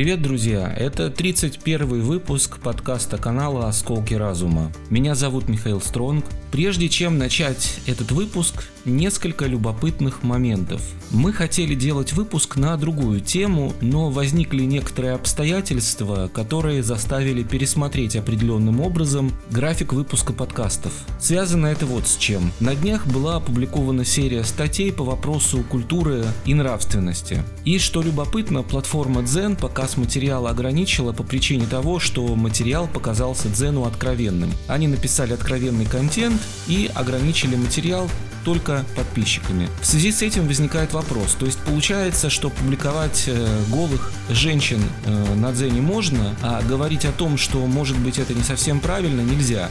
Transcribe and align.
Привет, 0.00 0.22
друзья! 0.22 0.72
Это 0.74 1.10
31 1.10 2.00
выпуск 2.00 2.58
подкаста 2.62 3.18
канала 3.18 3.68
«Осколки 3.68 4.14
разума». 4.14 4.72
Меня 4.88 5.14
зовут 5.14 5.46
Михаил 5.46 5.78
Стронг. 5.82 6.24
Прежде 6.50 6.88
чем 6.88 7.16
начать 7.16 7.78
этот 7.86 8.10
выпуск, 8.10 8.64
несколько 8.84 9.46
любопытных 9.46 10.24
моментов. 10.24 10.82
Мы 11.10 11.32
хотели 11.32 11.74
делать 11.74 12.12
выпуск 12.12 12.56
на 12.56 12.76
другую 12.76 13.20
тему, 13.20 13.72
но 13.80 14.10
возникли 14.10 14.64
некоторые 14.64 15.14
обстоятельства, 15.14 16.28
которые 16.32 16.82
заставили 16.82 17.42
пересмотреть 17.42 18.16
определенным 18.16 18.80
образом 18.80 19.32
график 19.50 19.92
выпуска 19.92 20.32
подкастов. 20.32 20.92
Связано 21.20 21.66
это 21.66 21.86
вот 21.86 22.08
с 22.08 22.16
чем. 22.16 22.52
На 22.58 22.74
днях 22.74 23.06
была 23.06 23.36
опубликована 23.36 24.04
серия 24.04 24.42
статей 24.42 24.92
по 24.92 25.04
вопросу 25.04 25.62
культуры 25.68 26.24
и 26.44 26.54
нравственности. 26.54 27.44
И 27.64 27.78
что 27.78 28.02
любопытно, 28.02 28.62
платформа 28.62 29.20
Zen 29.20 29.56
показ 29.56 29.96
материала 29.96 30.50
ограничила 30.50 31.12
по 31.12 31.22
причине 31.22 31.66
того, 31.66 32.00
что 32.00 32.26
материал 32.34 32.88
показался 32.88 33.48
Дзену 33.48 33.84
откровенным. 33.84 34.52
Они 34.66 34.88
написали 34.88 35.32
откровенный 35.32 35.86
контент 35.86 36.39
и 36.66 36.90
ограничили 36.94 37.56
материал 37.56 38.08
только 38.44 38.84
подписчиками. 38.96 39.68
В 39.82 39.86
связи 39.86 40.12
с 40.12 40.22
этим 40.22 40.46
возникает 40.46 40.92
вопрос, 40.92 41.36
то 41.38 41.46
есть 41.46 41.58
получается, 41.58 42.30
что 42.30 42.50
публиковать 42.50 43.24
э, 43.26 43.62
голых 43.68 44.12
женщин 44.30 44.82
э, 45.04 45.34
на 45.34 45.52
Дзене 45.52 45.80
можно, 45.80 46.34
а 46.42 46.62
говорить 46.62 47.04
о 47.04 47.12
том, 47.12 47.36
что 47.36 47.66
может 47.66 47.98
быть 47.98 48.18
это 48.18 48.34
не 48.34 48.42
совсем 48.42 48.80
правильно, 48.80 49.20
нельзя. 49.20 49.68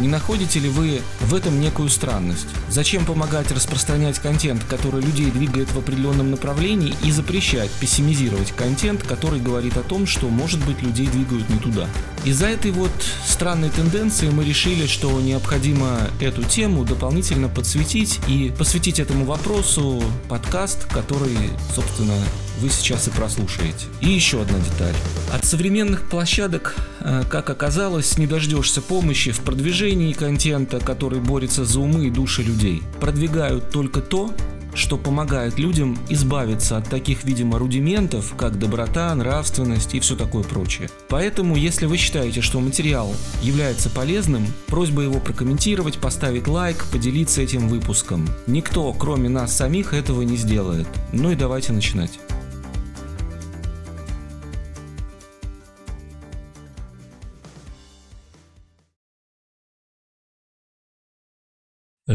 Не 0.00 0.06
находите 0.06 0.60
ли 0.60 0.68
вы 0.68 1.02
в 1.20 1.34
этом 1.34 1.60
некую 1.60 1.88
странность? 1.88 2.46
Зачем 2.68 3.04
помогать 3.04 3.50
распространять 3.50 4.20
контент, 4.20 4.62
который 4.64 5.02
людей 5.02 5.30
двигает 5.30 5.72
в 5.72 5.78
определенном 5.78 6.30
направлении, 6.30 6.94
и 7.02 7.10
запрещать 7.10 7.70
пессимизировать 7.80 8.52
контент, 8.52 9.02
который 9.02 9.40
говорит 9.40 9.76
о 9.76 9.82
том, 9.82 10.06
что, 10.06 10.28
может 10.28 10.64
быть, 10.64 10.82
людей 10.82 11.08
двигают 11.08 11.48
не 11.48 11.58
туда? 11.58 11.88
Из-за 12.24 12.46
этой 12.46 12.70
вот 12.70 12.92
странной 13.26 13.70
тенденции 13.70 14.30
мы 14.30 14.44
решили, 14.44 14.86
что 14.86 15.20
необходимо 15.20 15.98
эту 16.20 16.44
тему 16.44 16.84
дополнительно 16.84 17.48
подсветить 17.48 18.20
и 18.28 18.52
посвятить 18.56 19.00
этому 19.00 19.24
вопросу 19.24 20.00
подкаст, 20.28 20.84
который, 20.86 21.36
собственно, 21.74 22.14
вы 22.58 22.68
сейчас 22.70 23.08
и 23.08 23.10
прослушаете. 23.10 23.86
И 24.00 24.08
еще 24.08 24.42
одна 24.42 24.58
деталь. 24.58 24.94
От 25.32 25.44
современных 25.44 26.08
площадок, 26.08 26.76
э, 27.00 27.22
как 27.28 27.50
оказалось, 27.50 28.18
не 28.18 28.26
дождешься 28.26 28.82
помощи 28.82 29.30
в 29.30 29.40
продвижении 29.40 30.12
контента, 30.12 30.80
который 30.80 31.20
борется 31.20 31.64
за 31.64 31.80
умы 31.80 32.06
и 32.06 32.10
души 32.10 32.42
людей. 32.42 32.82
Продвигают 33.00 33.70
только 33.70 34.00
то, 34.00 34.32
что 34.74 34.96
помогает 34.96 35.58
людям 35.58 35.98
избавиться 36.08 36.76
от 36.76 36.88
таких, 36.88 37.24
видимо, 37.24 37.58
рудиментов, 37.58 38.34
как 38.36 38.58
доброта, 38.58 39.14
нравственность 39.14 39.94
и 39.94 40.00
все 40.00 40.16
такое 40.16 40.44
прочее. 40.44 40.88
Поэтому, 41.08 41.56
если 41.56 41.86
вы 41.86 41.96
считаете, 41.96 42.40
что 42.40 42.60
материал 42.60 43.14
является 43.42 43.90
полезным, 43.90 44.46
просьба 44.66 45.02
его 45.02 45.20
прокомментировать, 45.20 45.98
поставить 45.98 46.46
лайк, 46.46 46.84
поделиться 46.92 47.42
этим 47.42 47.68
выпуском. 47.68 48.28
Никто, 48.46 48.92
кроме 48.92 49.28
нас 49.28 49.56
самих, 49.56 49.94
этого 49.94 50.22
не 50.22 50.36
сделает. 50.36 50.86
Ну 51.12 51.30
и 51.32 51.34
давайте 51.34 51.72
начинать. 51.72 52.18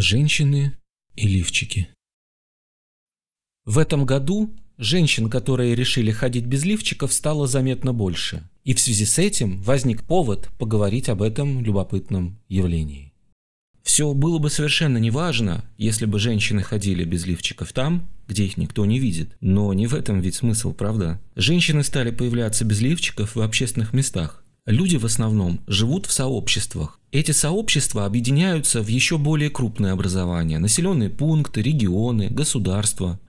Женщины 0.05 0.73
и 1.15 1.29
лифчики. 1.29 1.87
В 3.63 3.77
этом 3.77 4.05
году 4.05 4.53
женщин, 4.77 5.29
которые 5.29 5.75
решили 5.75 6.11
ходить 6.11 6.45
без 6.45 6.65
лифчиков, 6.65 7.13
стало 7.13 7.47
заметно 7.47 7.93
больше. 7.93 8.43
И 8.65 8.73
в 8.73 8.81
связи 8.81 9.05
с 9.05 9.17
этим 9.17 9.61
возник 9.61 10.03
повод 10.03 10.49
поговорить 10.59 11.07
об 11.07 11.21
этом 11.21 11.63
любопытном 11.63 12.37
явлении. 12.49 13.13
Все 13.81 14.13
было 14.13 14.39
бы 14.39 14.49
совершенно 14.49 14.97
неважно, 14.97 15.63
если 15.77 16.05
бы 16.05 16.19
женщины 16.19 16.63
ходили 16.63 17.05
без 17.05 17.25
лифчиков 17.25 17.71
там, 17.71 18.09
где 18.27 18.43
их 18.43 18.57
никто 18.57 18.85
не 18.85 18.99
видит. 18.99 19.37
Но 19.39 19.73
не 19.73 19.87
в 19.87 19.93
этом 19.93 20.19
ведь 20.19 20.35
смысл, 20.35 20.73
правда? 20.73 21.21
Женщины 21.37 21.81
стали 21.81 22.11
появляться 22.11 22.65
без 22.65 22.81
лифчиков 22.81 23.37
в 23.37 23.41
общественных 23.41 23.93
местах. 23.93 24.42
Люди 24.65 24.95
в 24.95 25.05
основном 25.05 25.59
живут 25.67 26.05
в 26.05 26.13
сообществах. 26.13 26.99
Эти 27.11 27.31
сообщества 27.31 28.05
объединяются 28.05 28.81
в 28.81 28.87
еще 28.87 29.17
более 29.17 29.49
крупные 29.49 29.91
образования, 29.91 30.57
населенные 30.57 31.09
пункты, 31.09 31.61
регионы, 31.61 32.29
государства. 32.29 33.19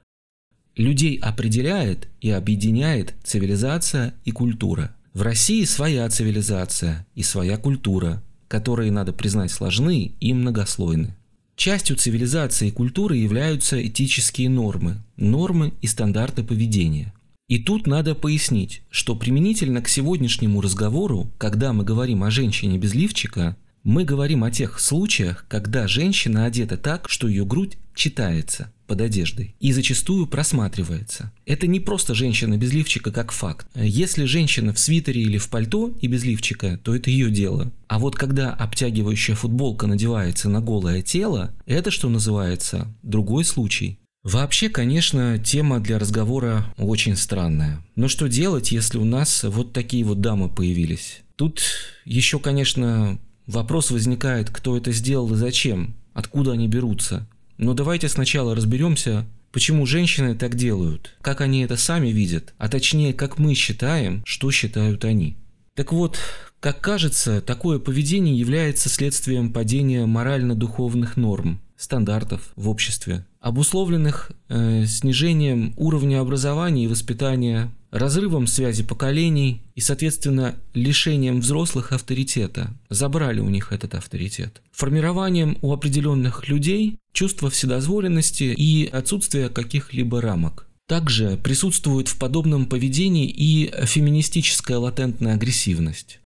Людей 0.77 1.17
определяет 1.17 2.09
и 2.21 2.31
объединяет 2.31 3.15
цивилизация 3.25 4.15
и 4.25 4.31
культура. 4.31 4.95
В 5.12 5.22
России 5.22 5.65
своя 5.65 6.09
цивилизация 6.09 7.05
и 7.17 7.25
своя 7.25 7.56
культура, 7.56 8.22
которые, 8.47 8.93
надо 8.93 9.12
признать, 9.12 9.51
сложны 9.51 10.12
и 10.21 10.33
многослойны. 10.33 11.16
Частью 11.56 11.97
цивилизации 11.97 12.69
и 12.69 12.72
культуры 12.72 13.16
являются 13.16 13.84
этические 13.84 14.51
нормы, 14.51 15.03
нормы 15.16 15.72
и 15.83 15.89
стандарты 15.89 16.45
поведения– 16.45 17.12
и 17.49 17.59
тут 17.59 17.87
надо 17.87 18.15
пояснить, 18.15 18.82
что 18.88 19.15
применительно 19.15 19.82
к 19.82 19.88
сегодняшнему 19.88 20.60
разговору, 20.60 21.31
когда 21.37 21.72
мы 21.72 21.84
говорим 21.84 22.25
о 22.25 22.31
женщине 22.31 22.78
без 22.78 22.94
лифчика, 22.94 23.56
мы 23.82 24.05
говорим 24.05 24.44
о 24.44 24.50
тех 24.50 24.81
случаях, 24.81 25.44
когда 25.47 25.87
женщина 25.87 26.47
одета 26.47 26.78
так, 26.78 27.10
что 27.10 27.28
ее 27.28 27.44
грудь 27.44 27.77
читается 27.94 28.72
под 28.87 29.03
одеждой 29.03 29.54
и 29.60 29.72
зачастую 29.72 30.27
просматривается. 30.27 31.33
Это 31.44 31.66
не 31.66 31.81
просто 31.81 32.15
женщина 32.15 32.56
без 32.56 32.72
лифчика 32.72 33.12
как 33.12 33.31
факт. 33.31 33.66
Если 33.75 34.25
женщина 34.25 34.72
в 34.72 34.78
свитере 34.78 35.21
или 35.21 35.37
в 35.37 35.49
пальто 35.50 35.93
и 36.00 36.06
без 36.06 36.25
лифчика, 36.25 36.81
то 36.83 36.94
это 36.94 37.10
ее 37.10 37.31
дело. 37.31 37.72
А 37.88 37.99
вот 37.99 38.16
когда 38.16 38.54
обтягивающая 38.54 39.34
футболка 39.34 39.87
надевается 39.87 40.49
на 40.49 40.62
голое 40.62 41.03
тело, 41.03 41.54
это, 41.66 41.91
что 41.91 42.09
называется, 42.09 42.88
другой 43.03 43.44
случай. 43.44 43.99
Вообще, 44.24 44.70
конечно, 44.70 45.38
тема 45.38 45.80
для 45.80 45.98
разговора 45.98 46.64
очень 46.78 47.14
странная. 47.14 47.84
Но 47.94 48.08
что 48.08 48.26
делать, 48.26 48.72
если 48.72 48.96
у 48.96 49.04
нас 49.04 49.44
вот 49.44 49.74
такие 49.74 50.02
вот 50.02 50.22
дамы 50.22 50.48
появились? 50.48 51.20
Тут 51.36 51.62
еще, 52.06 52.38
конечно, 52.38 53.18
вопрос 53.46 53.90
возникает, 53.90 54.48
кто 54.48 54.78
это 54.78 54.92
сделал 54.92 55.30
и 55.34 55.36
зачем, 55.36 55.94
откуда 56.14 56.52
они 56.52 56.68
берутся. 56.68 57.28
Но 57.58 57.74
давайте 57.74 58.08
сначала 58.08 58.54
разберемся, 58.54 59.26
почему 59.52 59.84
женщины 59.84 60.34
так 60.34 60.56
делают, 60.56 61.14
как 61.20 61.42
они 61.42 61.60
это 61.62 61.76
сами 61.76 62.08
видят, 62.08 62.54
а 62.56 62.68
точнее, 62.68 63.12
как 63.12 63.38
мы 63.38 63.52
считаем, 63.52 64.22
что 64.24 64.50
считают 64.50 65.04
они. 65.04 65.36
Так 65.74 65.92
вот, 65.92 66.18
как 66.60 66.80
кажется, 66.80 67.42
такое 67.42 67.78
поведение 67.78 68.38
является 68.38 68.88
следствием 68.88 69.52
падения 69.52 70.06
морально-духовных 70.06 71.18
норм, 71.18 71.60
стандартов 71.76 72.52
в 72.56 72.70
обществе, 72.70 73.26
обусловленных 73.44 74.31
э, 74.49 74.87
снижением 74.87 75.75
уровня 75.77 76.21
образования 76.21 76.84
и 76.84 76.88
воспитания, 76.88 77.71
разрывом 77.91 78.47
связи 78.47 78.82
поколений 78.82 79.60
и, 79.75 79.82
соответственно, 79.82 80.55
лишением 80.72 81.41
взрослых 81.41 81.93
авторитета. 81.93 82.71
Забрали 82.88 83.41
у 83.41 83.50
них 83.50 83.71
этот 83.71 83.94
авторитет. 83.97 84.62
Формированием 84.72 85.59
у 85.60 85.75
определенных 85.75 86.49
людей 86.49 86.99
чувства 87.12 87.50
вседозволенности 87.50 88.44
и 88.44 88.87
отсутствия 88.87 89.50
каких-либо 89.50 90.22
рамок. 90.22 90.66
Также 90.88 91.37
присутствует 91.37 92.09
в 92.09 92.19
подобном 92.19 92.65
поведении 92.65 93.28
и 93.28 93.71
феминистическая 93.84 94.78
латентная 94.78 95.34
агрессивность. 95.34 96.21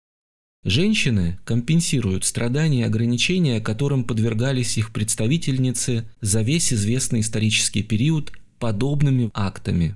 Женщины 0.66 1.38
компенсируют 1.46 2.26
страдания 2.26 2.82
и 2.82 2.86
ограничения, 2.86 3.62
которым 3.62 4.04
подвергались 4.04 4.80
их 4.80 4.92
представительницы 4.92 6.10
за 6.22 6.42
весь 6.42 6.74
известный 6.74 7.20
исторический 7.20 7.84
период 7.84 8.34
подобными 8.58 9.30
актами. 9.36 9.96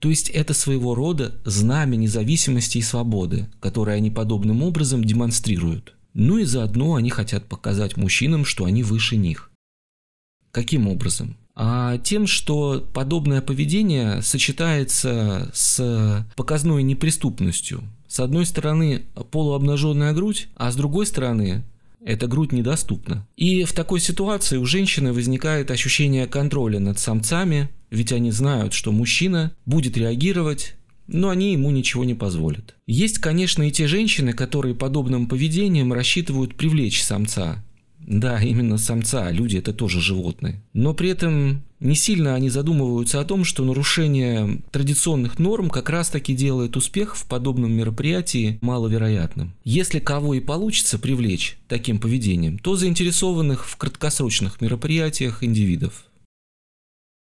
То 0.00 0.10
есть 0.10 0.28
это 0.28 0.52
своего 0.52 0.94
рода 0.94 1.40
знамя 1.46 1.96
независимости 1.96 2.76
и 2.76 2.82
свободы, 2.82 3.48
которое 3.58 3.96
они 3.96 4.10
подобным 4.10 4.62
образом 4.62 5.02
демонстрируют. 5.02 5.94
Ну 6.12 6.36
и 6.36 6.44
заодно 6.44 6.96
они 6.96 7.08
хотят 7.08 7.48
показать 7.48 7.96
мужчинам, 7.96 8.44
что 8.44 8.66
они 8.66 8.82
выше 8.82 9.16
них. 9.16 9.50
Каким 10.50 10.88
образом? 10.88 11.38
а 11.54 11.98
тем, 11.98 12.26
что 12.26 12.82
подобное 12.94 13.42
поведение 13.42 14.22
сочетается 14.22 15.50
с 15.52 16.26
показной 16.34 16.82
неприступностью. 16.82 17.82
С 18.12 18.20
одной 18.20 18.44
стороны 18.44 19.04
полуобнаженная 19.30 20.12
грудь, 20.12 20.48
а 20.54 20.70
с 20.70 20.76
другой 20.76 21.06
стороны 21.06 21.62
эта 22.04 22.26
грудь 22.26 22.52
недоступна. 22.52 23.26
И 23.38 23.64
в 23.64 23.72
такой 23.72 24.00
ситуации 24.00 24.58
у 24.58 24.66
женщины 24.66 25.14
возникает 25.14 25.70
ощущение 25.70 26.26
контроля 26.26 26.78
над 26.78 26.98
самцами, 26.98 27.70
ведь 27.88 28.12
они 28.12 28.30
знают, 28.30 28.74
что 28.74 28.92
мужчина 28.92 29.52
будет 29.64 29.96
реагировать 29.96 30.74
но 31.08 31.30
они 31.30 31.52
ему 31.52 31.70
ничего 31.70 32.04
не 32.04 32.14
позволят. 32.14 32.74
Есть, 32.86 33.18
конечно, 33.18 33.66
и 33.66 33.70
те 33.70 33.86
женщины, 33.86 34.32
которые 34.32 34.74
подобным 34.74 35.26
поведением 35.26 35.92
рассчитывают 35.92 36.54
привлечь 36.54 37.02
самца, 37.02 37.62
Да, 38.06 38.40
именно 38.40 38.78
самца, 38.78 39.26
а 39.26 39.30
люди 39.30 39.56
это 39.56 39.72
тоже 39.72 40.00
животные. 40.00 40.62
Но 40.72 40.94
при 40.94 41.10
этом 41.10 41.62
не 41.80 41.94
сильно 41.94 42.34
они 42.34 42.48
задумываются 42.48 43.20
о 43.20 43.24
том, 43.24 43.44
что 43.44 43.64
нарушение 43.64 44.60
традиционных 44.70 45.38
норм 45.38 45.68
как 45.68 45.90
раз-таки 45.90 46.34
делает 46.34 46.76
успех 46.76 47.16
в 47.16 47.26
подобном 47.26 47.72
мероприятии 47.72 48.58
маловероятным. 48.60 49.52
Если 49.64 49.98
кого 49.98 50.34
и 50.34 50.40
получится 50.40 50.98
привлечь 50.98 51.58
таким 51.68 51.98
поведением, 51.98 52.58
то 52.58 52.76
заинтересованных 52.76 53.68
в 53.68 53.76
краткосрочных 53.76 54.60
мероприятиях 54.60 55.42
индивидов. 55.42 56.04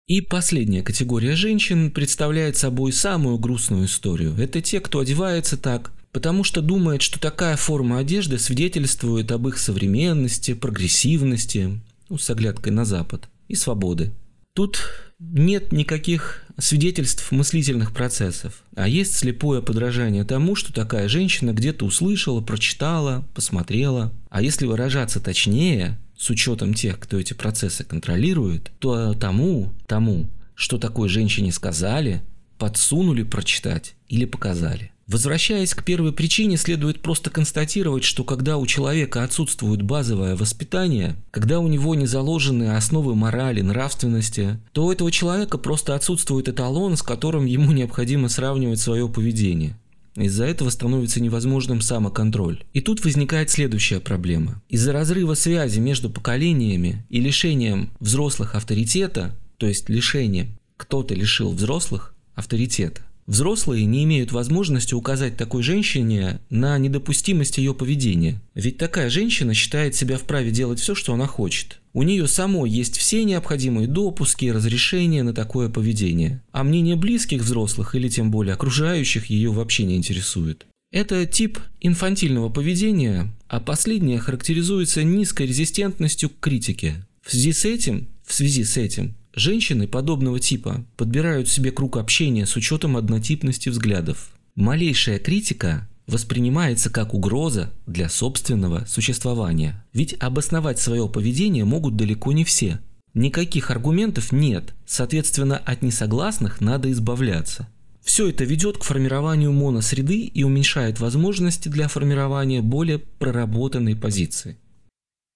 И 0.08 0.20
последняя 0.22 0.84
категория 0.84 1.36
женщин 1.36 1.92
представляет 1.92 2.58
собой 2.58 2.92
самую 2.92 3.38
грустную 3.38 3.86
историю. 3.86 4.36
Это 4.38 4.62
те, 4.62 4.80
кто 4.80 5.00
одевается 5.00 5.58
так, 5.58 5.92
потому 6.12 6.44
что 6.44 6.62
думает, 6.62 7.02
что 7.02 7.20
такая 7.20 7.56
форма 7.56 8.00
одежды 8.00 8.38
свидетельствует 8.38 9.32
об 9.32 9.48
их 9.48 9.58
современности, 9.58 10.54
прогрессивности, 10.54 11.80
ну, 12.10 12.18
с 12.18 12.30
оглядкой 12.30 12.74
на 12.74 12.84
Запад, 12.84 13.30
и 13.48 13.56
свободы. 13.56 14.12
Тут 14.54 14.82
нет 15.20 15.72
никаких 15.72 16.44
свидетельств 16.58 17.32
мыслительных 17.32 17.94
процессов, 17.94 18.64
а 18.76 18.88
есть 18.88 19.16
слепое 19.16 19.62
подражание 19.62 20.26
тому, 20.26 20.56
что 20.56 20.74
такая 20.74 21.08
женщина 21.08 21.54
где-то 21.54 21.86
услышала, 21.86 22.42
прочитала, 22.42 23.26
посмотрела. 23.34 24.12
А 24.30 24.42
если 24.42 24.66
выражаться 24.66 25.22
точнее, 25.22 25.98
с 26.22 26.30
учетом 26.30 26.76
тех, 26.76 27.00
кто 27.00 27.20
эти 27.20 27.34
процессы 27.34 27.84
контролирует, 27.84 28.72
то 28.78 29.16
тому, 29.16 29.74
тому, 29.88 30.30
что 30.54 30.78
такой 30.78 31.10
женщине 31.10 31.52
сказали, 31.52 32.22
подсунули 32.60 33.24
прочитать 33.24 33.96
или 34.08 34.26
показали. 34.26 34.92
Возвращаясь 35.08 35.74
к 35.74 35.84
первой 35.84 36.14
причине, 36.14 36.58
следует 36.58 37.02
просто 37.02 37.32
констатировать, 37.32 38.04
что 38.04 38.24
когда 38.24 38.58
у 38.58 38.68
человека 38.68 39.24
отсутствует 39.24 39.82
базовое 39.82 40.36
воспитание, 40.36 41.16
когда 41.32 41.60
у 41.60 41.68
него 41.68 41.96
не 41.96 42.06
заложены 42.06 42.76
основы 42.76 43.16
морали, 43.16 43.62
нравственности, 43.62 44.60
то 44.74 44.86
у 44.86 44.92
этого 44.92 45.12
человека 45.12 45.58
просто 45.58 45.96
отсутствует 45.96 46.48
эталон, 46.48 46.98
с 46.98 47.02
которым 47.02 47.46
ему 47.46 47.72
необходимо 47.72 48.30
сравнивать 48.30 48.80
свое 48.80 49.10
поведение. 49.10 49.76
Из-за 50.16 50.46
этого 50.46 50.70
становится 50.70 51.22
невозможным 51.22 51.82
самоконтроль. 51.82 52.64
И 52.74 52.82
тут 52.82 53.04
возникает 53.06 53.50
следующая 53.50 54.00
проблема. 54.00 54.62
Из-за 54.70 54.92
разрыва 54.92 55.36
связи 55.36 55.80
между 55.80 56.10
поколениями 56.10 57.06
и 57.10 57.22
лишением 57.22 57.92
взрослых 58.00 58.56
авторитета, 58.56 59.36
то 59.58 59.68
есть 59.68 59.90
лишением, 59.90 60.58
кто-то 60.78 61.14
лишил 61.14 61.52
взрослых 61.52 62.14
авторитета, 62.36 63.02
Взрослые 63.28 63.86
не 63.86 64.04
имеют 64.04 64.32
возможности 64.32 64.94
указать 64.94 65.38
такой 65.38 65.64
женщине 65.64 66.40
на 66.50 66.78
недопустимость 66.78 67.58
ее 67.58 67.74
поведения. 67.74 68.42
Ведь 68.56 68.78
такая 68.78 69.10
женщина 69.10 69.54
считает 69.54 69.96
себя 69.96 70.18
вправе 70.18 70.52
делать 70.52 70.80
все, 70.80 70.96
что 70.96 71.14
она 71.14 71.28
хочет. 71.28 71.80
У 71.94 72.04
нее 72.04 72.28
самой 72.28 72.70
есть 72.70 72.98
все 72.98 73.24
необходимые 73.24 73.88
допуски 73.88 74.46
и 74.46 74.52
разрешения 74.52 75.24
на 75.24 75.34
такое 75.34 75.70
поведение. 75.70 76.42
А 76.52 76.64
мнение 76.64 76.96
близких 76.96 77.42
взрослых 77.42 77.96
или 77.96 78.10
тем 78.10 78.32
более 78.32 78.54
окружающих 78.54 79.28
ее 79.28 79.52
вообще 79.52 79.84
не 79.84 79.96
интересует. 79.96 80.66
Это 80.92 81.26
тип 81.26 81.60
инфантильного 81.80 82.50
поведения, 82.50 83.34
а 83.48 83.62
последнее 83.62 84.20
характеризуется 84.20 85.04
низкой 85.04 85.48
резистентностью 85.48 86.30
к 86.30 86.40
критике. 86.40 87.06
В 87.22 87.32
связи 87.32 87.54
с 87.54 87.66
этим, 87.66 88.10
в 88.26 88.34
связи 88.34 88.64
с 88.64 88.76
этим 88.78 89.16
Женщины 89.34 89.88
подобного 89.88 90.40
типа 90.40 90.86
подбирают 90.98 91.48
себе 91.48 91.72
круг 91.72 91.98
общения 91.98 92.46
с 92.46 92.56
учетом 92.56 92.98
однотипности 92.98 93.70
взглядов. 93.70 94.32
Малейшая 94.56 95.20
критика 95.20 95.88
воспринимается 96.08 96.90
как 96.90 97.14
угроза 97.14 97.72
для 97.88 98.10
собственного 98.10 98.86
существования. 98.86 99.86
Ведь 99.94 100.14
обосновать 100.20 100.80
свое 100.80 101.08
поведение 101.08 101.64
могут 101.64 101.96
далеко 101.96 102.34
не 102.34 102.44
все. 102.44 102.80
Никаких 103.14 103.72
аргументов 103.72 104.32
нет, 104.32 104.74
соответственно, 104.86 105.58
от 105.58 105.82
несогласных 105.82 106.62
надо 106.62 106.92
избавляться. 106.92 107.68
Все 108.02 108.30
это 108.30 108.44
ведет 108.44 108.78
к 108.78 108.84
формированию 108.84 109.52
моносреды 109.52 110.22
и 110.22 110.44
уменьшает 110.44 111.00
возможности 111.00 111.70
для 111.70 111.88
формирования 111.88 112.62
более 112.62 113.00
проработанной 113.00 113.96
позиции. 113.96 114.58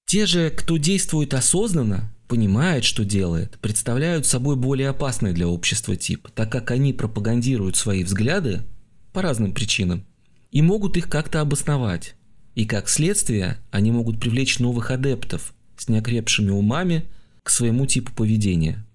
Те 0.07 0.25
же, 0.25 0.50
кто 0.50 0.77
действует 0.77 1.33
осознанно, 1.33 2.14
понимает, 2.27 2.83
что 2.83 3.06
делает, 3.06 3.57
представляют 3.60 4.25
собой 4.25 4.56
более 4.56 4.89
опасный 4.89 5.33
для 5.33 5.48
общества 5.48 5.95
тип, 5.95 6.27
так 6.33 6.51
как 6.51 6.72
они 6.72 6.94
пропагандируют 6.94 7.75
свои 7.75 8.04
взгляды 8.04 8.63
по 9.13 9.22
разным 9.22 9.54
причинам 9.54 10.06
и 10.51 10.62
могут 10.62 10.98
их 10.98 11.10
как-то 11.10 11.42
обосновать. 11.42 12.16
И 12.56 12.66
как 12.66 12.89
следствие 12.89 13.57
они 13.72 13.92
могут 13.92 14.19
привлечь 14.19 14.60
новых 14.60 14.92
адептов 14.92 15.54
с 15.77 15.89
неокрепшими 15.89 16.51
умами 16.51 17.06
к 17.44 17.50
своему 17.50 17.86
типу 17.86 18.12
поведения. 18.13 18.86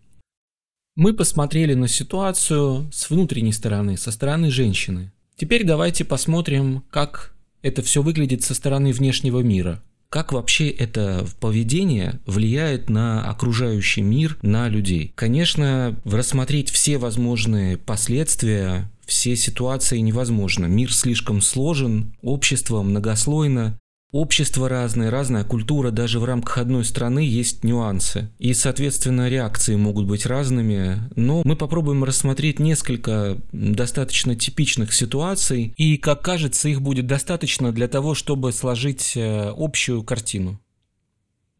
Мы 0.97 1.15
посмотрели 1.15 1.75
на 1.75 1.88
ситуацию 1.88 2.91
с 2.93 3.11
внутренней 3.11 3.53
стороны, 3.53 3.97
со 3.97 4.11
стороны 4.11 4.50
женщины. 4.50 5.12
Теперь 5.37 5.65
давайте 5.65 6.05
посмотрим, 6.05 6.82
как 6.91 7.35
это 7.62 7.82
все 7.82 8.03
выглядит 8.03 8.43
со 8.43 8.55
стороны 8.55 8.93
внешнего 8.93 9.41
мира– 9.41 9.82
как 10.10 10.32
вообще 10.32 10.68
это 10.68 11.24
поведение 11.38 12.20
влияет 12.26 12.90
на 12.90 13.30
окружающий 13.30 14.02
мир, 14.02 14.36
на 14.42 14.68
людей? 14.68 15.12
Конечно, 15.14 15.96
рассмотреть 16.04 16.70
все 16.70 16.98
возможные 16.98 17.78
последствия 17.78 18.90
все 19.06 19.34
ситуации 19.34 19.98
невозможно. 19.98 20.66
Мир 20.66 20.92
слишком 20.92 21.40
сложен, 21.40 22.12
общество 22.22 22.82
многослойно, 22.82 23.78
Общество 24.12 24.68
разное, 24.68 25.08
разная 25.08 25.44
культура, 25.44 25.92
даже 25.92 26.18
в 26.18 26.24
рамках 26.24 26.58
одной 26.58 26.84
страны 26.84 27.20
есть 27.20 27.62
нюансы. 27.62 28.28
И, 28.40 28.54
соответственно, 28.54 29.28
реакции 29.28 29.76
могут 29.76 30.06
быть 30.06 30.26
разными. 30.26 30.98
Но 31.14 31.42
мы 31.44 31.54
попробуем 31.54 32.02
рассмотреть 32.02 32.58
несколько 32.58 33.38
достаточно 33.52 34.34
типичных 34.34 34.92
ситуаций. 34.92 35.74
И, 35.76 35.96
как 35.96 36.22
кажется, 36.22 36.68
их 36.68 36.82
будет 36.82 37.06
достаточно 37.06 37.70
для 37.70 37.86
того, 37.86 38.16
чтобы 38.16 38.52
сложить 38.52 39.12
э, 39.16 39.54
общую 39.56 40.02
картину. 40.02 40.60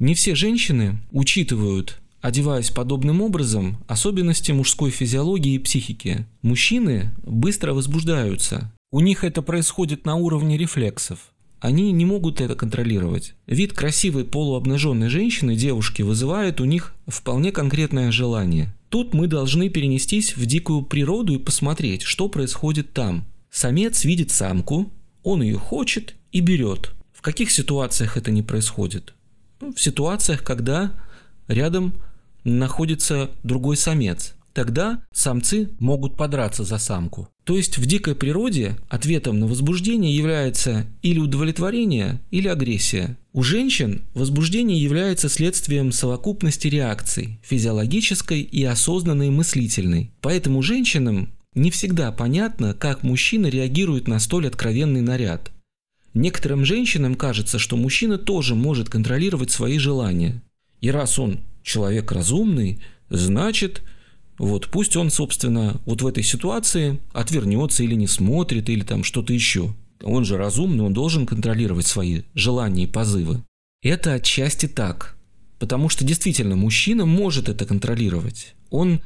Не 0.01 0.15
все 0.15 0.35
женщины 0.35 0.99
учитывают 1.13 2.01
одеваясь 2.21 2.69
подобным 2.69 3.23
образом, 3.23 3.79
особенности 3.89 4.53
мужской 4.53 4.91
физиологии 4.91 5.55
и 5.55 5.59
психики. 5.59 6.27
Мужчины 6.43 7.13
быстро 7.23 7.73
возбуждаются. 7.73 8.71
У 8.91 9.01
них 9.01 9.25
это 9.25 9.41
происходит 9.41 10.05
на 10.05 10.17
уровне 10.17 10.59
рефлексов 10.59 11.33
они 11.61 11.93
не 11.93 12.05
могут 12.05 12.41
это 12.41 12.55
контролировать. 12.55 13.35
Вид 13.47 13.73
красивой 13.73 14.25
полуобнаженной 14.25 15.09
женщины, 15.09 15.55
девушки, 15.55 16.03
вызывает 16.03 16.61
у 16.61 16.65
них 16.65 16.95
вполне 17.07 17.53
конкретное 17.53 18.11
желание. 18.11 18.75
Тут 18.89 19.15
мы 19.15 19.27
должны 19.27 19.69
перенестись 19.69 20.37
в 20.37 20.47
дикую 20.47 20.83
природу 20.83 21.35
и 21.35 21.39
посмотреть, 21.39 22.03
что 22.03 22.29
происходит 22.29 22.93
там. 22.93 23.27
Самец 23.51 24.05
видит 24.05 24.31
самку, 24.31 24.91
он 25.23 25.43
ее 25.43 25.59
хочет 25.59 26.15
и 26.33 26.41
берет. 26.41 26.93
В 27.13 27.23
каких 27.23 27.51
ситуациях 27.51 28.17
это 28.17 28.31
не 28.31 28.43
происходит? 28.43 29.15
Ну, 29.61 29.75
в 29.75 29.81
ситуациях, 29.81 30.43
когда 30.43 30.93
рядом 31.47 31.95
находится 32.45 33.31
другой 33.43 33.77
самец– 33.77 34.35
Тогда 34.53 35.05
самцы 35.13 35.71
могут 35.79 36.17
подраться 36.17 36.65
за 36.65 36.79
самку. 36.79 37.29
То 37.45 37.57
есть 37.57 37.79
в 37.79 37.87
дикой 37.87 38.15
природе 38.15 38.77
ответом 38.89 39.39
на 39.39 39.47
возбуждение 39.47 40.15
является 40.15 40.87
или 41.03 41.19
удовлетворение, 41.21 42.21
или 42.31 42.49
агрессия. 42.49 43.17
У 43.33 43.43
женщин 43.45 44.03
возбуждение 44.15 44.81
является 44.81 45.29
следствием 45.29 45.93
совокупности 45.93 46.67
реакций– 46.67 47.39
физиологической 47.43 48.41
и 48.41 48.65
осознанной 48.65 49.31
мыслительной. 49.31 50.11
Поэтому 50.21 50.63
женщинам 50.63 51.33
не 51.55 51.71
всегда 51.71 52.11
понятно, 52.11 52.75
как 52.75 53.05
мужчина 53.05 53.47
реагирует 53.47 54.09
на 54.09 54.19
столь 54.19 54.49
откровенный 54.49 55.01
наряд. 55.01 55.53
Некоторым 56.13 56.65
женщинам 56.65 57.15
кажется, 57.15 57.61
что 57.61 57.77
мужчина 57.77 58.19
тоже 58.19 58.57
может 58.57 58.89
контролировать 58.89 59.53
свои 59.53 59.79
желания. 59.79 60.43
И 60.81 60.91
раз 60.91 61.21
он 61.21 61.41
человек 61.63 62.11
разумный, 62.11 62.81
значит– 63.11 63.83
вот, 64.41 64.69
пусть 64.69 64.97
он, 64.97 65.11
собственно, 65.11 65.79
вот 65.85 66.01
в 66.01 66.07
этой 66.07 66.23
ситуации 66.23 66.99
отвернется 67.13 67.85
или 67.85 67.95
не 67.95 68.07
смотрит, 68.07 68.71
или 68.71 68.83
там 68.83 69.05
что-то 69.05 69.35
еще. 69.35 69.75
Он 70.03 70.25
же 70.25 70.39
разумный, 70.39 70.83
он 70.83 70.95
должен 70.95 71.27
контролировать 71.27 71.87
свои 71.87 72.23
желания 72.35 72.85
и 72.85 72.87
позывы. 72.87 73.45
Это 73.83 74.15
отчасти 74.15 74.67
так. 74.67 75.19
Потому 75.59 75.91
что 75.91 76.07
действительно 76.07 76.57
мужчина 76.57 77.05
может 77.05 77.51
это 77.51 77.67
контролировать. 77.67 78.55
Он 78.71 79.03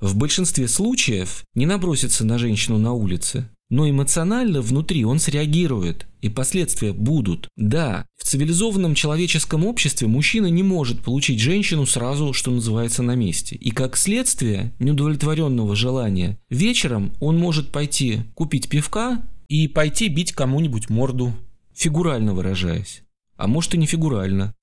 в 0.00 0.16
большинстве 0.16 0.66
случаев 0.66 1.44
не 1.54 1.66
набросится 1.66 2.24
на 2.24 2.38
женщину 2.38 2.78
на 2.78 2.94
улице, 2.94 3.50
но 3.70 3.88
эмоционально 3.88 4.60
внутри 4.60 5.04
он 5.04 5.20
среагирует, 5.20 6.06
и 6.20 6.28
последствия 6.28 6.92
будут. 6.92 7.48
Да, 7.56 8.04
в 8.16 8.24
цивилизованном 8.24 8.94
человеческом 8.94 9.64
обществе 9.64 10.08
мужчина 10.08 10.46
не 10.46 10.62
может 10.62 11.00
получить 11.00 11.40
женщину 11.40 11.86
сразу, 11.86 12.32
что 12.32 12.50
называется, 12.50 13.02
на 13.02 13.14
месте. 13.14 13.56
И 13.56 13.70
как 13.70 13.96
следствие 13.96 14.72
неудовлетворенного 14.80 15.76
желания, 15.76 16.38
вечером 16.50 17.12
он 17.20 17.38
может 17.38 17.70
пойти 17.70 18.22
купить 18.34 18.68
пивка 18.68 19.22
и 19.48 19.68
пойти 19.68 20.08
бить 20.08 20.32
кому-нибудь 20.32 20.90
морду, 20.90 21.32
фигурально 21.72 22.34
выражаясь. 22.34 23.02
А 23.36 23.46
может 23.46 23.74
и 23.74 23.78
не 23.78 23.86
фигурально. 23.86 24.54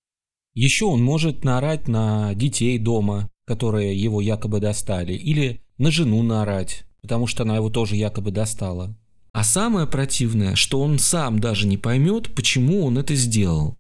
Еще 0.54 0.86
он 0.86 1.02
может 1.02 1.44
наорать 1.44 1.88
на 1.88 2.34
детей 2.34 2.78
дома, 2.78 3.30
которые 3.46 3.96
его 3.96 4.22
якобы 4.22 4.60
достали, 4.60 5.14
или 5.14 5.62
на 5.78 5.92
жену 5.92 6.22
наорать, 6.24 6.87
потому 7.02 7.28
что 7.28 7.44
она 7.44 7.56
его 7.56 7.70
тоже 7.70 7.96
якобы 7.96 8.32
достала. 8.32 8.96
А 9.32 9.44
самое 9.44 9.86
противное, 9.88 10.56
что 10.56 10.82
он 10.82 11.00
сам 11.00 11.40
даже 11.40 11.68
не 11.68 11.78
поймет, 11.78 12.34
почему 12.34 12.86
он 12.86 12.98
это 12.98 13.16
сделал. 13.16 13.78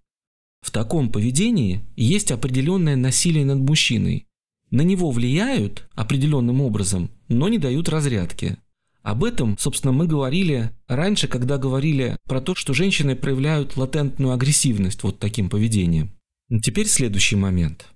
В 0.61 0.71
таком 0.71 1.11
поведении 1.11 1.81
есть 1.95 2.31
определенное 2.31 2.95
насилие 2.95 3.45
над 3.45 3.59
мужчиной. 3.59 4.27
На 4.69 4.81
него 4.81 5.11
влияют 5.11 5.87
определенным 5.95 6.61
образом, 6.61 7.09
но 7.29 7.47
не 7.47 7.57
дают 7.57 7.89
разрядки. 7.89 8.57
Об 9.01 9.23
этом, 9.23 9.57
собственно, 9.57 9.93
мы 9.93 10.05
говорили 10.05 10.71
раньше, 10.87 11.29
когда 11.29 11.57
говорили 11.57 12.17
про 12.25 12.41
то, 12.41 12.53
что 12.55 12.73
женщины 12.73 13.15
проявляют 13.15 13.77
латентную 13.77 14.33
агрессивность 14.33 15.03
вот 15.03 15.19
таким 15.19 15.49
поведением. 15.49 16.11
Теперь 16.61 16.87
следующий 16.87 17.37
момент. 17.37 17.87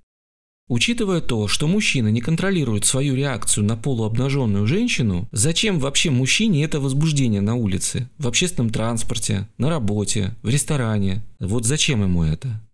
Учитывая 0.71 1.19
то, 1.19 1.49
что 1.49 1.67
мужчина 1.67 2.07
не 2.07 2.21
контролирует 2.21 2.85
свою 2.85 3.13
реакцию 3.13 3.65
на 3.65 3.75
полуобнаженную 3.75 4.65
женщину, 4.67 5.27
зачем 5.33 5.79
вообще 5.79 6.11
мужчине 6.11 6.63
это 6.63 6.79
возбуждение 6.79 7.41
на 7.41 7.55
улице, 7.55 8.09
в 8.17 8.25
общественном 8.25 8.69
транспорте, 8.69 9.49
на 9.57 9.69
работе, 9.69 10.33
в 10.43 10.47
ресторане? 10.47 11.25
Вот 11.41 11.65
зачем 11.65 12.03
ему 12.03 12.23
это? 12.23 12.65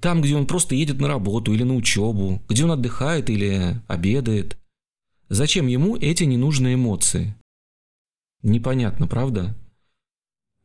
Там, 0.00 0.22
где 0.22 0.36
он 0.36 0.46
просто 0.46 0.76
едет 0.76 1.00
на 1.00 1.08
работу 1.08 1.52
или 1.52 1.64
на 1.64 1.74
учебу, 1.74 2.40
где 2.48 2.62
он 2.62 2.70
отдыхает 2.70 3.28
или 3.28 3.74
обедает. 3.88 4.56
Зачем 5.28 5.66
ему 5.66 5.96
эти 5.96 6.22
ненужные 6.22 6.76
эмоции? 6.76 7.34
Непонятно, 8.44 9.08
правда? 9.08 9.56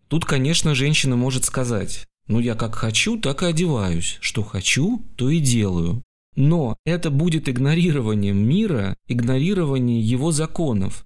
Тут, 0.09 0.25
конечно, 0.25 0.75
женщина 0.75 1.15
может 1.15 1.43
сказать, 1.43 2.05
ну 2.27 2.37
я 2.39 2.53
как 2.53 2.75
хочу, 2.75 3.19
так 3.19 3.41
и 3.41 3.47
одеваюсь, 3.47 4.19
что 4.21 4.43
хочу, 4.43 5.03
то 5.15 5.31
и 5.31 5.39
делаю. 5.39 6.03
Но 6.35 6.77
это 6.85 7.09
будет 7.11 7.49
игнорированием 7.49 8.37
мира, 8.37 8.95
игнорированием 9.07 10.01
его 10.01 10.31
законов. 10.31 11.05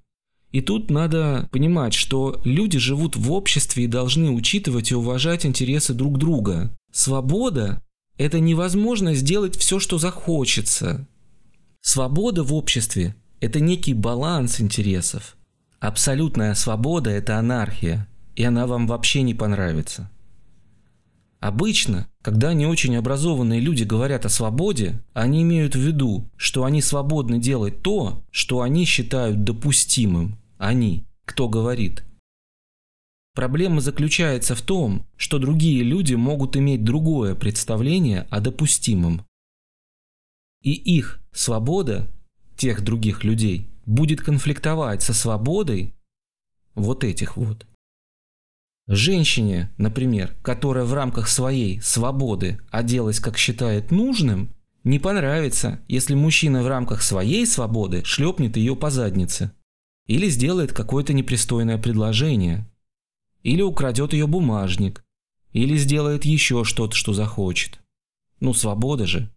И 0.51 0.61
тут 0.61 0.89
надо 0.89 1.49
понимать, 1.51 1.93
что 1.93 2.39
люди 2.45 2.79
живут 2.79 3.15
в 3.17 3.31
обществе 3.31 3.83
и 3.83 3.87
должны 3.87 4.31
учитывать 4.31 4.91
и 4.91 4.95
уважать 4.95 5.45
интересы 5.45 5.93
друг 5.93 6.17
друга. 6.17 6.75
Свобода– 6.91 7.81
это 8.17 8.39
невозможно 8.39 9.15
сделать 9.15 9.57
все, 9.57 9.79
что 9.79 9.97
захочется. 9.97 11.07
Свобода 11.81 12.43
в 12.43 12.53
обществе– 12.53 13.15
это 13.41 13.59
некий 13.59 13.93
баланс 13.93 14.61
интересов. 14.61 15.35
Абсолютная 15.79 16.53
свобода– 16.53 17.09
это 17.11 17.37
анархия, 17.37 18.07
и 18.35 18.43
она 18.43 18.65
вам 18.65 18.87
вообще 18.87 19.23
не 19.23 19.33
понравится. 19.33 20.09
Обычно, 21.45 22.09
когда 22.23 22.55
не 22.55 22.65
очень 22.65 22.95
образованные 22.97 23.59
люди 23.59 23.83
говорят 23.83 24.25
о 24.25 24.29
свободе, 24.29 25.03
они 25.13 25.43
имеют 25.43 25.75
в 25.75 25.79
виду, 25.79 26.27
что 26.37 26.63
они 26.63 26.81
свободны 26.81 27.37
делать 27.37 27.83
то, 27.83 28.23
что 28.31 28.61
они 28.61 28.83
считают 28.83 29.43
допустимым. 29.43 30.39
Они, 30.57 31.05
кто 31.23 31.47
говорит. 31.47 32.03
Проблема 33.35 33.79
заключается 33.79 34.55
в 34.55 34.63
том, 34.63 35.05
что 35.17 35.37
другие 35.37 35.83
люди 35.83 36.15
могут 36.15 36.57
иметь 36.57 36.83
другое 36.83 37.35
представление 37.35 38.21
о 38.31 38.39
допустимом. 38.39 39.23
И 40.63 40.71
их 40.71 41.21
свобода, 41.31 42.07
тех 42.57 42.83
других 42.83 43.23
людей, 43.23 43.69
будет 43.85 44.19
конфликтовать 44.19 45.03
со 45.03 45.13
свободой 45.13 45.93
вот 46.73 47.03
этих 47.03 47.37
вот. 47.37 47.67
Женщине, 48.87 49.71
например, 49.77 50.35
которая 50.43 50.85
в 50.85 50.93
рамках 50.93 51.27
своей 51.27 51.81
свободы 51.81 52.59
оделась 52.69 53.19
как 53.19 53.37
считает 53.37 53.89
нужным, 53.89 54.53
не 54.83 54.99
понравится, 54.99 55.83
если 55.87 56.13
мужчина 56.13 56.61
в 56.61 56.67
рамках 56.67 57.01
своей 57.01 57.47
свободы 57.47 58.03
шлепнет 58.05 58.55
ее 58.57 58.75
по 58.75 58.91
заднице. 58.91 59.51
Или 60.05 60.29
сделает 60.29 60.71
какое-то 60.71 61.13
непристойное 61.13 61.79
предложение. 61.79 62.69
Или 63.41 63.63
украдет 63.63 64.13
ее 64.13 64.27
бумажник. 64.27 65.03
Или 65.51 65.75
сделает 65.77 66.25
еще 66.25 66.63
что-то, 66.63 66.95
что 66.95 67.13
захочет. 67.13 67.79
Ну, 68.39 68.53
свобода 68.53 69.07
же. 69.07 69.33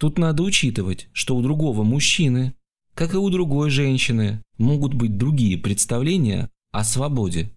Тут 0.00 0.18
надо 0.18 0.42
учитывать, 0.42 1.08
что 1.12 1.36
у 1.36 1.42
другого 1.42 1.84
мужчины, 1.84 2.54
как 2.94 3.14
и 3.14 3.18
у 3.18 3.30
другой 3.30 3.70
женщины, 3.70 4.42
могут 4.58 4.94
быть 4.94 5.16
другие 5.16 5.58
представления 5.58 6.50
о 6.72 6.82
свободе. 6.82 7.54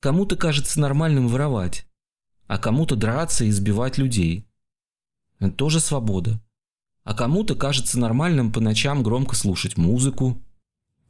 Кому-то 0.00 0.36
кажется 0.36 0.78
нормальным 0.78 1.26
воровать, 1.26 1.86
а 2.46 2.58
кому-то 2.58 2.94
драться 2.94 3.44
и 3.44 3.50
избивать 3.50 3.98
людей. 3.98 4.46
Это 5.40 5.50
тоже 5.52 5.80
свобода. 5.80 6.40
А 7.02 7.14
кому-то 7.14 7.56
кажется 7.56 7.98
нормальным 7.98 8.52
по 8.52 8.60
ночам 8.60 9.02
громко 9.02 9.34
слушать 9.34 9.76
музыку, 9.76 10.40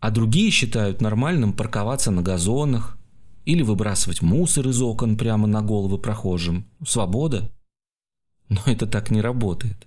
а 0.00 0.10
другие 0.10 0.50
считают 0.50 1.02
нормальным 1.02 1.52
парковаться 1.52 2.10
на 2.10 2.22
газонах 2.22 2.96
или 3.44 3.62
выбрасывать 3.62 4.22
мусор 4.22 4.68
из 4.68 4.80
окон 4.80 5.16
прямо 5.16 5.46
на 5.46 5.60
головы 5.60 5.98
прохожим. 5.98 6.66
Свобода? 6.86 7.50
Но 8.48 8.62
это 8.66 8.86
так 8.86 9.10
не 9.10 9.20
работает. 9.20 9.86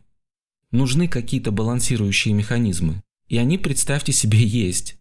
Нужны 0.71 1.07
какие-то 1.07 1.51
балансирующие 1.51 2.33
механизмы. 2.33 3.01
И 3.27 3.37
они, 3.37 3.57
представьте 3.57 4.11
себе, 4.11 4.43
есть. 4.43 4.97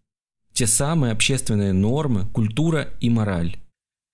Те 0.52 0.66
самые 0.66 1.12
общественные 1.12 1.73
нормы, 1.73 2.26
культура 2.28 2.95
и 3.00 3.11
мораль. 3.11 3.59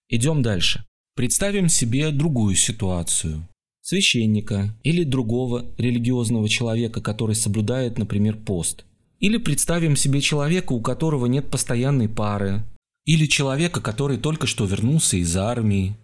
Идем 0.08 0.42
дальше. 0.42 0.84
Представим 1.16 1.68
себе 1.68 2.10
другую 2.10 2.54
ситуацию. 2.54 3.48
Священника 3.80 4.74
или 4.84 5.02
другого 5.02 5.66
религиозного 5.78 6.48
человека, 6.48 7.00
который 7.00 7.34
соблюдает, 7.34 7.98
например, 7.98 8.36
пост. 8.36 8.84
Или 9.18 9.38
представим 9.38 9.96
себе 9.96 10.20
человека, 10.20 10.72
у 10.72 10.80
которого 10.80 11.26
нет 11.26 11.50
постоянной 11.50 12.08
пары. 12.08 12.62
Или 13.04 13.26
человека, 13.26 13.80
который 13.80 14.18
только 14.18 14.46
что 14.46 14.64
вернулся 14.64 15.16
из 15.16 15.36
армии. 15.36 15.96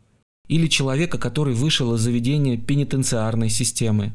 Или 0.49 0.67
человека, 0.67 1.19
который 1.19 1.55
вышел 1.55 1.95
из 1.95 2.01
заведения 2.01 2.57
пенитенциарной 2.57 3.51
системы. 3.51 4.13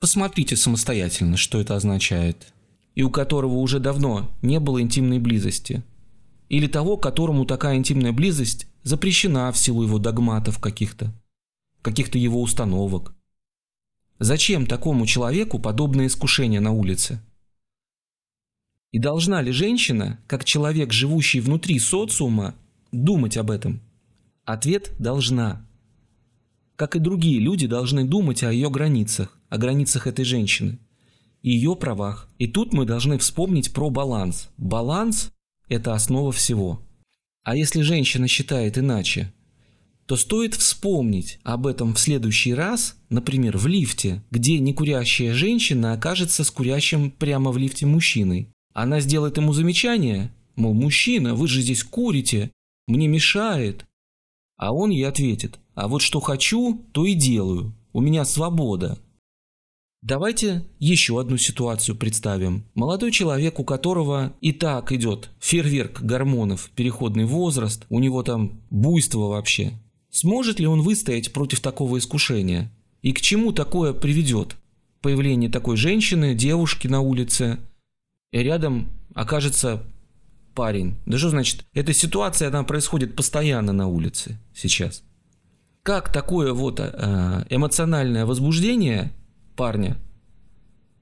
Посмотрите 0.00 0.56
самостоятельно, 0.56 1.36
что 1.36 1.60
это 1.60 1.74
означает. 1.74 2.52
И 2.94 3.02
у 3.02 3.10
которого 3.10 3.54
уже 3.54 3.80
давно 3.80 4.30
не 4.42 4.60
было 4.60 4.80
интимной 4.80 5.18
близости. 5.18 5.82
Или 6.48 6.66
того, 6.66 6.96
которому 6.96 7.46
такая 7.46 7.76
интимная 7.76 8.12
близость 8.12 8.66
запрещена 8.82 9.50
в 9.50 9.58
силу 9.58 9.82
его 9.82 9.98
догматов 9.98 10.58
каких-то, 10.58 11.12
каких-то 11.82 12.18
его 12.18 12.40
установок. 12.42 13.14
Зачем 14.18 14.66
такому 14.66 15.06
человеку 15.06 15.58
подобное 15.58 16.06
искушение 16.06 16.60
на 16.60 16.72
улице? 16.72 17.20
И 18.92 18.98
должна 19.00 19.42
ли 19.42 19.50
женщина, 19.50 20.20
как 20.28 20.44
человек, 20.44 20.92
живущий 20.92 21.40
внутри 21.40 21.80
социума, 21.80 22.54
думать 22.92 23.36
об 23.36 23.50
этом? 23.50 23.80
Ответ– 24.44 24.92
должна. 25.00 25.66
Как 26.76 26.94
и 26.94 27.00
другие 27.00 27.40
люди 27.40 27.66
должны 27.66 28.04
думать 28.04 28.44
о 28.44 28.52
ее 28.52 28.70
границах, 28.70 29.36
о 29.48 29.58
границах 29.58 30.06
этой 30.06 30.24
женщины, 30.24 30.78
ее 31.42 31.74
правах. 31.74 32.28
И 32.38 32.46
тут 32.46 32.72
мы 32.72 32.84
должны 32.84 33.18
вспомнить 33.18 33.72
про 33.72 33.90
баланс. 33.90 34.50
Баланс– 34.58 35.32
это 35.68 35.94
основа 35.94 36.32
всего– 36.32 36.80
а 37.44 37.54
если 37.56 37.82
женщина 37.82 38.26
считает 38.26 38.78
иначе, 38.78 39.32
то 40.06 40.16
стоит 40.16 40.54
вспомнить 40.54 41.38
об 41.44 41.66
этом 41.66 41.94
в 41.94 42.00
следующий 42.00 42.54
раз, 42.54 42.96
например, 43.10 43.58
в 43.58 43.66
лифте, 43.66 44.22
где 44.30 44.58
некурящая 44.58 45.34
женщина 45.34 45.92
окажется 45.92 46.42
с 46.42 46.50
курящим 46.50 47.10
прямо 47.10 47.50
в 47.50 47.58
лифте 47.58 47.84
мужчиной. 47.86 48.48
Она 48.72 49.00
сделает 49.00 49.36
ему 49.36 49.52
замечание, 49.52 50.32
мол, 50.56 50.72
мужчина, 50.74 51.34
вы 51.34 51.46
же 51.46 51.60
здесь 51.60 51.84
курите, 51.84 52.50
мне 52.86 53.08
мешает. 53.08 53.84
А 54.56 54.72
он 54.72 54.90
ей 54.90 55.06
ответит, 55.06 55.58
а 55.74 55.88
вот 55.88 56.00
что 56.00 56.20
хочу, 56.20 56.82
то 56.92 57.04
и 57.04 57.12
делаю, 57.12 57.74
у 57.92 58.00
меня 58.00 58.24
свобода. 58.24 58.98
Давайте 60.04 60.66
еще 60.78 61.18
одну 61.18 61.38
ситуацию 61.38 61.96
представим. 61.96 62.64
Молодой 62.74 63.10
человек, 63.10 63.58
у 63.58 63.64
которого 63.64 64.34
и 64.42 64.52
так 64.52 64.92
идет 64.92 65.30
фейерверк 65.40 66.02
гормонов, 66.02 66.68
переходный 66.76 67.24
возраст, 67.24 67.86
у 67.88 67.98
него 68.00 68.22
там 68.22 68.60
буйство 68.68 69.28
вообще. 69.28 69.72
Сможет 70.10 70.60
ли 70.60 70.66
он 70.66 70.82
выстоять 70.82 71.32
против 71.32 71.60
такого 71.60 71.96
искушения? 71.96 72.70
И 73.00 73.14
к 73.14 73.22
чему 73.22 73.52
такое 73.52 73.94
приведет? 73.94 74.56
Появление 75.00 75.48
такой 75.48 75.78
женщины, 75.78 76.34
девушки 76.34 76.86
на 76.86 77.00
улице, 77.00 77.58
и 78.30 78.40
рядом 78.40 78.90
окажется 79.14 79.84
парень. 80.54 80.96
Да 81.06 81.16
что 81.16 81.30
значит? 81.30 81.64
Эта 81.72 81.94
ситуация, 81.94 82.48
она 82.48 82.62
происходит 82.64 83.16
постоянно 83.16 83.72
на 83.72 83.88
улице 83.88 84.38
сейчас. 84.54 85.02
Как 85.82 86.12
такое 86.12 86.52
вот 86.52 86.78
э, 86.78 87.46
эмоциональное 87.48 88.26
возбуждение 88.26 89.14
парня 89.54 89.96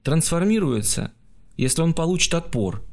трансформируется, 0.03 1.11
если 1.57 1.81
он 1.81 1.93
получит 1.93 2.33
отпор. 2.33 2.83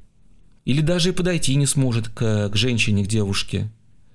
Или 0.64 0.80
даже 0.80 1.10
и 1.10 1.12
подойти 1.12 1.54
не 1.56 1.66
сможет 1.66 2.08
к, 2.08 2.50
к 2.50 2.56
женщине, 2.56 3.04
к 3.04 3.08
девушке. 3.08 3.70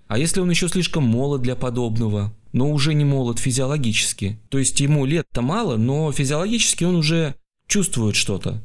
А 0.08 0.18
если 0.18 0.40
он 0.40 0.50
еще 0.50 0.70
слишком 0.70 1.04
молод 1.04 1.42
для 1.42 1.56
подобного, 1.56 2.34
но 2.54 2.72
уже 2.72 2.94
не 2.94 3.04
молод 3.04 3.40
физиологически, 3.40 4.40
то 4.50 4.60
есть 4.60 4.80
ему 4.80 5.06
лет-то 5.06 5.42
мало, 5.42 5.78
но 5.78 6.12
физиологически 6.12 6.84
он 6.84 6.96
уже 6.96 7.36
чувствует 7.68 8.16
что-то, 8.16 8.62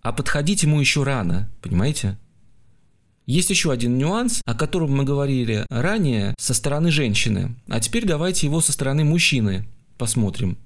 а 0.00 0.12
подходить 0.12 0.62
ему 0.62 0.80
еще 0.80 1.02
рано, 1.02 1.50
понимаете? 1.60 2.18
Есть 3.26 3.50
еще 3.50 3.70
один 3.70 3.98
нюанс, 3.98 4.40
о 4.46 4.54
котором 4.54 4.96
мы 4.96 5.04
говорили 5.04 5.66
ранее 5.68 6.34
со 6.38 6.54
стороны 6.54 6.90
женщины, 6.90 7.56
а 7.68 7.80
теперь 7.80 8.06
давайте 8.06 8.46
его 8.46 8.60
со 8.60 8.72
стороны 8.72 9.04
мужчины 9.04 9.68
посмотрим. 9.98 10.58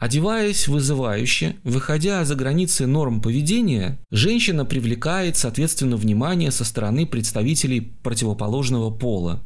Одеваясь 0.00 0.66
вызывающе, 0.66 1.56
выходя 1.62 2.24
за 2.24 2.34
границы 2.34 2.86
норм 2.86 3.20
поведения, 3.20 3.98
женщина 4.10 4.64
привлекает, 4.64 5.36
соответственно, 5.36 5.98
внимание 5.98 6.50
со 6.50 6.64
стороны 6.64 7.04
представителей 7.04 7.80
противоположного 7.80 8.90
пола. 8.90 9.44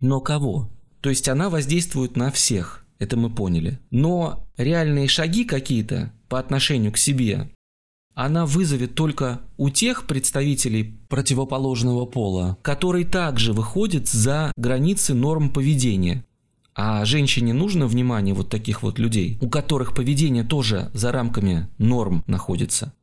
Но 0.00 0.20
кого? 0.20 0.70
То 1.00 1.10
есть 1.10 1.28
она 1.28 1.50
воздействует 1.50 2.16
на 2.16 2.30
всех, 2.30 2.86
это 3.00 3.16
мы 3.16 3.28
поняли. 3.28 3.80
Но 3.90 4.46
реальные 4.56 5.08
шаги 5.08 5.44
какие-то 5.44 6.12
по 6.28 6.38
отношению 6.38 6.92
к 6.92 6.96
себе 6.96 7.50
она 8.14 8.46
вызовет 8.46 8.96
только 8.96 9.40
у 9.56 9.70
тех 9.70 10.06
представителей 10.06 10.98
противоположного 11.08 12.04
пола, 12.04 12.58
которые 12.62 13.04
также 13.04 13.52
выходят 13.52 14.08
за 14.08 14.52
границы 14.56 15.14
норм 15.14 15.50
поведения. 15.50 16.24
А 16.80 17.04
женщине 17.04 17.52
нужно 17.52 17.88
внимание 17.88 18.34
вот 18.34 18.50
таких 18.50 18.84
вот 18.84 19.00
людей, 19.00 19.36
у 19.40 19.50
которых 19.50 19.96
поведение 19.96 20.44
тоже 20.44 20.92
за 20.94 21.10
рамками 21.10 21.68
норм 21.78 22.22
находится. 22.28 22.94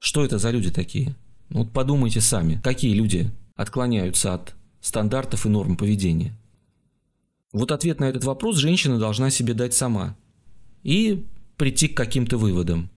Что 0.00 0.24
это 0.24 0.38
за 0.38 0.50
люди 0.50 0.72
такие? 0.72 1.14
Вот 1.48 1.72
подумайте 1.72 2.20
сами, 2.20 2.60
какие 2.60 2.92
люди 2.92 3.30
отклоняются 3.54 4.34
от 4.34 4.56
стандартов 4.80 5.46
и 5.46 5.48
норм 5.48 5.76
поведения. 5.76 6.36
Вот 7.52 7.70
ответ 7.70 8.00
на 8.00 8.06
этот 8.06 8.24
вопрос 8.24 8.56
женщина 8.56 8.98
должна 8.98 9.30
себе 9.30 9.54
дать 9.54 9.74
сама 9.74 10.16
и 10.82 11.24
прийти 11.56 11.86
к 11.86 11.96
каким-то 11.96 12.36
выводам. 12.36 12.90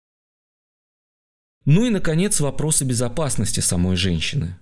Ну 1.66 1.86
и, 1.86 1.90
наконец, 1.90 2.40
вопросы 2.40 2.86
безопасности 2.86 3.60
самой 3.60 3.98
женщины. 3.98 4.58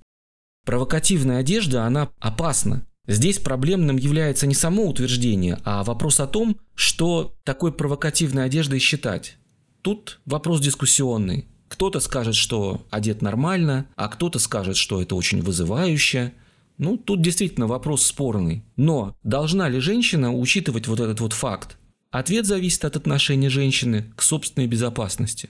Провокативная 0.65 1.37
одежда, 1.37 1.85
она 1.85 2.09
опасна. 2.17 2.88
Здесь 3.09 3.39
проблемным 3.39 3.97
является 3.97 4.45
не 4.45 4.53
само 4.53 4.87
утверждение, 4.87 5.57
а 5.63 5.83
вопрос 5.83 6.19
о 6.19 6.27
том, 6.27 6.57
что 6.75 7.33
такой 7.43 7.73
провокативной 7.73 8.45
одеждой 8.45 8.77
считать. 8.77 9.37
Тут 9.81 10.19
вопрос 10.27 10.61
дискуссионный. 10.61 11.47
Кто-то 11.69 12.01
скажет, 12.01 12.35
что 12.35 12.85
одет 12.91 13.23
нормально, 13.23 13.87
а 13.95 14.09
кто-то 14.09 14.37
скажет, 14.37 14.77
что 14.77 15.01
это 15.01 15.15
очень 15.15 15.41
вызывающе. 15.41 16.33
Ну, 16.77 16.97
тут 16.97 17.23
действительно 17.23 17.65
вопрос 17.65 18.05
спорный. 18.05 18.63
Но 18.75 19.15
должна 19.23 19.69
ли 19.69 19.79
женщина 19.79 20.31
учитывать 20.31 20.87
вот 20.87 20.99
этот 20.99 21.19
вот 21.19 21.33
факт? 21.33 21.77
Ответ 22.11 22.45
зависит 22.45 22.85
от 22.85 22.95
отношения 22.95 23.49
женщины 23.49 24.13
к 24.15 24.21
собственной 24.21 24.67
безопасности. 24.67 25.49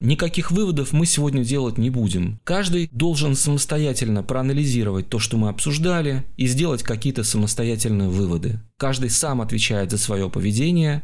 Никаких 0.00 0.52
выводов 0.52 0.92
мы 0.92 1.06
сегодня 1.06 1.44
делать 1.44 1.76
не 1.76 1.90
будем. 1.90 2.38
Каждый 2.44 2.88
должен 2.92 3.34
самостоятельно 3.34 4.22
проанализировать 4.22 5.08
то, 5.08 5.18
что 5.18 5.36
мы 5.36 5.48
обсуждали, 5.48 6.24
и 6.36 6.46
сделать 6.46 6.84
какие-то 6.84 7.24
самостоятельные 7.24 8.08
выводы. 8.08 8.60
Каждый 8.76 9.10
сам 9.10 9.40
отвечает 9.40 9.90
за 9.90 9.98
свое 9.98 10.30
поведение 10.30 11.02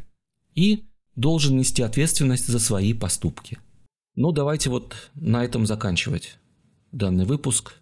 и 0.54 0.84
должен 1.16 1.56
нести 1.56 1.82
ответственность 1.82 2.46
за 2.46 2.60
свои 2.60 2.94
поступки. 2.94 3.58
Ну, 4.14 4.30
давайте 4.30 4.70
вот 4.70 4.94
на 5.14 5.44
этом 5.44 5.66
заканчивать 5.66 6.38
данный 6.92 7.24
выпуск. 7.24 7.74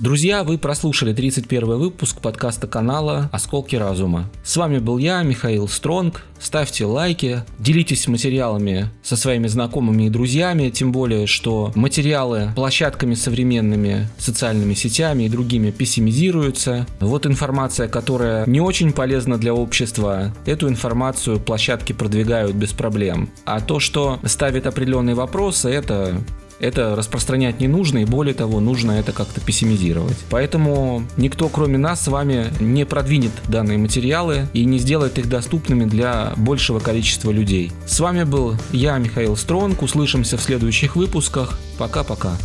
Друзья, 0.00 0.44
вы 0.44 0.56
прослушали 0.56 1.12
31 1.12 1.76
выпуск 1.76 2.22
подкаста 2.22 2.66
канала 2.66 3.28
«Осколки 3.32 3.76
разума». 3.76 4.30
С 4.42 4.56
вами 4.56 4.78
был 4.78 4.96
я, 4.96 5.22
Михаил 5.22 5.68
Стронг. 5.68 6.22
Ставьте 6.38 6.86
лайки, 6.86 7.44
делитесь 7.58 8.08
материалами 8.08 8.88
со 9.02 9.14
своими 9.14 9.46
знакомыми 9.46 10.04
и 10.04 10.08
друзьями, 10.08 10.70
тем 10.70 10.90
более, 10.90 11.26
что 11.26 11.70
материалы 11.74 12.50
площадками 12.56 13.12
современными, 13.12 14.08
социальными 14.16 14.72
сетями 14.72 15.24
и 15.24 15.28
другими 15.28 15.70
пессимизируются. 15.70 16.86
Вот 17.00 17.26
информация, 17.26 17.86
которая 17.86 18.46
не 18.46 18.62
очень 18.62 18.92
полезна 18.92 19.36
для 19.36 19.52
общества, 19.52 20.34
эту 20.46 20.70
информацию 20.70 21.38
площадки 21.38 21.92
продвигают 21.92 22.56
без 22.56 22.72
проблем. 22.72 23.28
А 23.44 23.60
то, 23.60 23.80
что 23.80 24.18
ставит 24.24 24.66
определенные 24.66 25.14
вопросы, 25.14 25.68
это 25.68 26.16
это 26.60 26.94
распространять 26.94 27.60
не 27.60 27.68
нужно, 27.68 27.98
и 27.98 28.04
более 28.04 28.34
того, 28.34 28.60
нужно 28.60 28.92
это 28.92 29.12
как-то 29.12 29.40
пессимизировать. 29.40 30.18
Поэтому 30.30 31.04
никто, 31.16 31.48
кроме 31.48 31.78
нас, 31.78 32.02
с 32.02 32.08
вами 32.08 32.52
не 32.60 32.84
продвинет 32.84 33.32
данные 33.48 33.78
материалы 33.78 34.48
и 34.52 34.64
не 34.64 34.78
сделает 34.78 35.18
их 35.18 35.28
доступными 35.28 35.84
для 35.84 36.32
большего 36.36 36.78
количества 36.78 37.30
людей. 37.30 37.72
С 37.86 38.00
вами 38.00 38.24
был 38.24 38.56
я, 38.72 38.98
Михаил 38.98 39.36
Стронг. 39.36 39.82
Услышимся 39.82 40.36
в 40.36 40.42
следующих 40.42 40.96
выпусках. 40.96 41.58
Пока-пока. 41.78 42.36